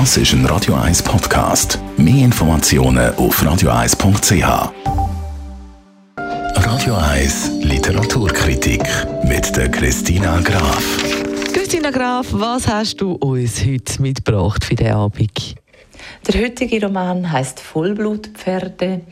Das 0.00 0.16
ist 0.16 0.32
ein 0.32 0.44
Radio 0.46 0.74
1 0.74 1.04
Podcast. 1.04 1.78
Mehr 1.96 2.24
Informationen 2.24 3.14
auf 3.14 3.40
radio1.ch. 3.40 4.72
Radio 6.16 6.94
1 6.96 7.50
Literaturkritik 7.62 8.82
mit 9.22 9.56
der 9.56 9.70
Christina 9.70 10.40
Graf. 10.40 10.82
Christina 11.52 11.92
Graf, 11.92 12.26
was 12.32 12.66
hast 12.66 13.00
du 13.02 13.12
uns 13.12 13.64
heute 13.64 14.02
mitgebracht 14.02 14.64
für 14.64 14.74
den 14.74 14.90
Abend? 14.90 15.54
Der 16.26 16.42
heutige 16.42 16.84
Roman 16.84 17.30
heißt 17.30 17.60
Vollblutpferde. 17.60 19.02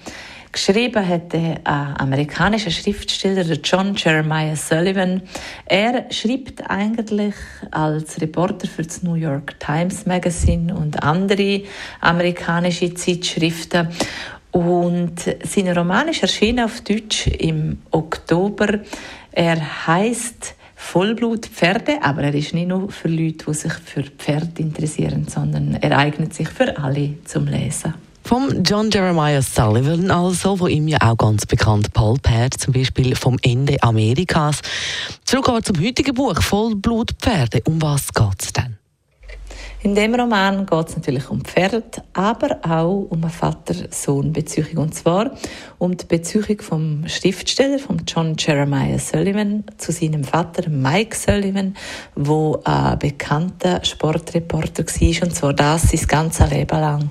Geschrieben 0.53 1.09
hat 1.09 1.33
der 1.33 1.67
amerikanische 1.67 2.71
Schriftsteller 2.71 3.57
John 3.65 3.95
Jeremiah 3.97 4.55
Sullivan. 4.55 5.23
Er 5.65 6.05
schreibt 6.13 6.69
eigentlich 6.69 7.35
als 7.71 8.21
Reporter 8.21 8.69
für 8.69 8.83
das 8.83 9.03
New 9.03 9.15
York 9.15 9.59
Times 9.59 10.05
Magazine 10.05 10.75
und 10.77 11.03
andere 11.03 11.63
amerikanische 12.03 12.93
Zeitschriften. 12.93 13.89
Und 14.51 15.21
sein 15.43 15.69
Roman 15.75 16.09
ist 16.09 16.21
erschienen 16.21 16.67
auf 16.67 16.83
Deutsch 16.83 17.29
im 17.29 17.81
Oktober. 17.91 18.81
Er 19.33 19.87
heißt 19.87 20.55
Vollblutpferde, 20.75 22.03
aber 22.03 22.25
er 22.25 22.35
ist 22.35 22.53
nicht 22.53 22.69
nur 22.69 22.91
für 22.91 23.09
Leute, 23.09 23.47
die 23.47 23.55
sich 23.55 23.73
für 23.73 24.03
Pferde 24.03 24.61
interessieren, 24.61 25.27
sondern 25.29 25.77
er 25.77 25.97
eignet 25.97 26.35
sich 26.35 26.51
für 26.51 26.77
alle 26.77 27.15
zum 27.25 27.47
Lesen. 27.47 27.95
Vom 28.25 28.63
John 28.63 28.91
Jeremiah 28.91 29.43
Sullivan 29.43 30.11
also, 30.11 30.61
wo 30.61 30.67
ihm 30.67 30.89
ja 30.89 30.99
auch 31.01 31.17
ganz 31.17 31.45
bekannt 31.45 31.93
Pulp 31.93 32.29
hat, 32.29 32.55
zum 32.55 32.73
Beispiel 32.73 33.17
vom 33.17 33.37
Ende 33.43 33.83
Amerikas. 33.83 34.63
Zurück 35.25 35.65
zum 35.65 35.81
heutigen 35.81 36.15
Buch 36.15 36.41
Vollblutpferde. 36.41 37.63
Um 37.65 37.83
was 37.83 38.13
geht 38.13 38.43
es 38.43 38.53
denn? 38.53 38.82
In 39.85 39.97
dem 39.97 40.15
Roman 40.15 40.65
geht 40.65 40.89
es 40.91 40.95
natürlich 40.97 41.29
um 41.29 41.45
Pferd, 41.45 42.03
aber 42.13 42.61
auch 42.63 43.09
um 43.11 43.21
eine 43.21 43.31
Vater-Sohn-Beziehung. 43.31 44.77
Und 44.77 44.95
zwar 44.95 45.33
um 45.79 45.97
die 45.97 46.05
Beziehung 46.07 46.61
vom 46.61 47.09
Schriftsteller, 47.09 47.81
von 47.81 48.01
John 48.07 48.37
Jeremiah 48.39 49.01
Sullivan, 49.01 49.65
zu 49.79 49.91
seinem 49.91 50.23
Vater 50.23 50.71
Mike 50.71 51.17
Sullivan, 51.17 51.75
wo 52.15 52.61
ein 52.63 52.97
bekannter 53.01 53.85
Sportreporter 53.85 54.85
war, 54.85 55.23
und 55.27 55.35
zwar 55.35 55.53
das 55.53 55.91
sein 55.91 56.07
ganzes 56.07 56.49
Leben 56.49 56.81
lang. 56.81 57.11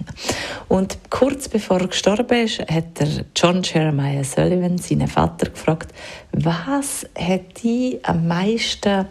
Und 0.70 0.98
kurz 1.10 1.50
bevor 1.50 1.82
er 1.82 1.88
gestorben 1.88 2.46
ist, 2.46 2.60
hat 2.60 3.02
der 3.02 3.26
John 3.36 3.64
Jeremiah 3.64 4.24
Sullivan 4.24 4.78
seinen 4.78 5.10
Vater 5.10 5.50
gefragt, 5.50 5.94
was 6.32 7.06
hat 7.20 7.62
die 7.62 8.00
am 8.04 8.30
meisten 8.30 9.08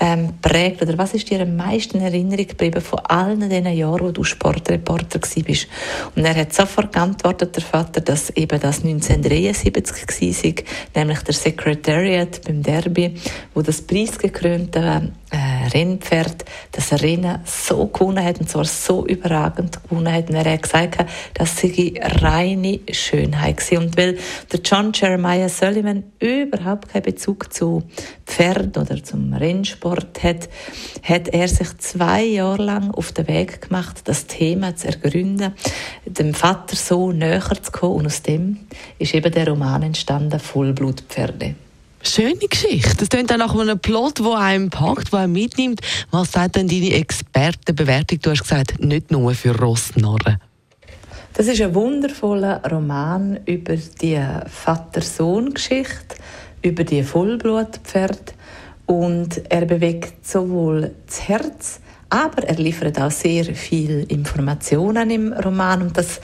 ähm, 0.00 0.34
prägt 0.40 0.82
oder 0.82 0.96
was 0.96 1.14
ist 1.14 1.28
dir 1.30 1.40
am 1.40 1.56
meisten 1.56 1.98
in 1.98 2.04
Erinnerung 2.04 2.46
geblieben 2.46 2.80
von 2.80 3.00
allen 3.00 3.48
diesen 3.48 3.66
Jahren, 3.66 4.00
wo 4.00 4.10
du 4.10 4.24
Sportreporter 4.24 5.18
bist? 5.18 5.68
Und 6.16 6.24
er 6.24 6.34
hat 6.34 6.52
sofort 6.52 6.92
geantwortet, 6.92 7.54
der 7.56 7.62
Vater, 7.62 8.00
dass 8.00 8.30
eben 8.30 8.60
das 8.60 8.82
1973 8.84 10.44
war, 10.44 10.64
nämlich 10.94 11.20
der 11.20 11.34
Secretariat 11.34 12.40
beim 12.44 12.62
Derby, 12.62 13.14
wo 13.54 13.62
das 13.62 13.82
preisgekrönte 13.82 15.12
äh, 15.30 15.36
Rennpferd 15.68 16.44
das 16.72 16.92
Rennen 17.02 17.40
so 17.44 17.86
gewonnen 17.86 18.24
hat, 18.24 18.40
und 18.40 18.48
zwar 18.48 18.64
so 18.64 19.06
überragend 19.06 19.82
gewonnen 19.82 20.12
hat. 20.12 20.28
Und 20.28 20.36
er 20.36 20.52
hat 20.52 20.62
gesagt, 20.62 21.04
das 21.34 21.60
sei 21.60 21.94
reine 22.00 22.80
Schönheit 22.90 23.58
gewesen. 23.58 23.78
Und 23.78 23.96
weil 23.96 24.18
der 24.50 24.60
John 24.60 24.92
Jeremiah 24.92 25.48
Sullivan 25.48 26.04
überhaupt 26.18 26.88
keinen 26.88 27.02
Bezug 27.02 27.52
zu 27.52 27.82
Pferd 28.26 28.76
oder 28.78 29.02
zum 29.02 29.32
Rennsport 29.34 30.22
hat, 30.22 30.48
hat 31.02 31.28
er 31.28 31.48
sich 31.48 31.76
zwei 31.78 32.24
Jahre 32.24 32.62
lang 32.62 32.90
auf 32.92 33.12
den 33.12 33.28
Weg 33.28 33.68
gemacht, 33.68 34.02
das 34.04 34.26
Thema 34.26 34.74
zu 34.76 34.88
ergründen, 34.88 35.54
dem 36.06 36.34
Vater 36.34 36.76
so 36.76 37.12
näher 37.12 37.42
zu 37.62 37.72
kommen. 37.72 37.96
Und 37.96 38.06
aus 38.06 38.22
dem 38.22 38.60
ist 38.98 39.14
eben 39.14 39.32
der 39.32 39.48
Roman 39.48 39.82
entstanden, 39.82 40.40
Vollblutpferde. 40.40 41.54
Schöne 42.04 42.48
Geschichte. 42.50 42.96
Das 42.96 43.08
klingt 43.08 43.32
auch 43.32 43.36
nach 43.36 43.54
einem 43.54 43.78
Plot, 43.78 44.18
der 44.18 44.34
einem 44.34 44.70
packt, 44.70 45.12
der 45.12 45.20
einem 45.20 45.32
mitnimmt. 45.32 45.80
Was 46.10 46.32
sagt 46.32 46.56
denn 46.56 46.66
deine 46.66 46.94
Expertenbewertung? 46.94 48.18
Du 48.20 48.30
hast 48.30 48.42
gesagt, 48.42 48.80
nicht 48.80 49.12
nur 49.12 49.32
für 49.34 49.56
Rossnarren. 49.56 50.38
Das 51.34 51.46
ist 51.46 51.62
ein 51.62 51.74
wundervoller 51.74 52.60
Roman 52.70 53.38
über 53.46 53.76
die 53.76 54.20
Vater-Sohn-Geschichte, 54.46 56.16
über 56.60 56.84
die 56.84 57.04
Vollblutpferde. 57.04 58.32
Und 58.86 59.40
er 59.48 59.64
bewegt 59.64 60.26
sowohl 60.26 60.90
das 61.06 61.28
Herz, 61.28 61.80
aber 62.10 62.42
er 62.42 62.56
liefert 62.56 63.00
auch 63.00 63.12
sehr 63.12 63.44
viel 63.54 64.04
Informationen 64.08 65.08
im 65.08 65.32
Roman. 65.32 65.82
Und 65.82 65.96
das 65.96 66.20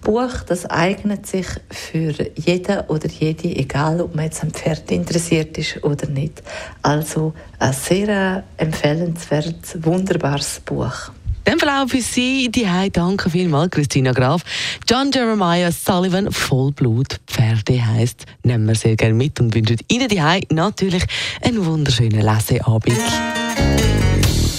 Buch, 0.00 0.32
das 0.46 0.66
eignet 0.66 1.26
sich 1.26 1.46
für 1.70 2.14
jeden 2.34 2.80
oder 2.88 3.08
jede, 3.08 3.48
egal 3.48 4.00
ob 4.00 4.14
man 4.14 4.26
jetzt 4.26 4.42
am 4.42 4.50
Pferd 4.50 4.90
interessiert 4.90 5.56
ist 5.58 5.82
oder 5.84 6.08
nicht. 6.08 6.42
Also 6.82 7.34
ein 7.58 7.72
sehr 7.72 8.44
empfehlenswertes, 8.56 9.82
wunderbares 9.84 10.60
Buch. 10.64 11.10
Dem 11.46 11.58
auch 11.68 11.88
für 11.88 12.00
Sie 12.00 12.50
die 12.50 12.66
Danke 12.92 13.30
vielmals, 13.30 13.70
Christina 13.70 14.12
Graf. 14.12 14.42
John 14.88 15.10
Jeremiah 15.10 15.72
Sullivan, 15.72 16.30
Vollblut 16.30 17.18
Pferde 17.26 17.84
heisst, 17.84 18.26
nehmen 18.42 18.68
wir 18.68 18.74
sehr 18.74 18.94
gerne 18.94 19.14
mit 19.14 19.40
und 19.40 19.54
wünschen 19.54 19.78
Ihnen 19.88 20.08
die 20.08 20.20
natürlich 20.54 21.04
einen 21.42 21.64
wunderschönen 21.64 22.20
Leseabend. 22.20 22.98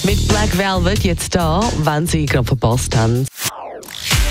Mit 0.04 0.28
Black 0.28 0.58
Velvet 0.58 1.04
jetzt 1.04 1.36
da, 1.36 1.62
wenn 1.84 2.08
Sie 2.08 2.26
gerade 2.26 2.48
verpasst 2.48 2.96
haben. 2.98 3.28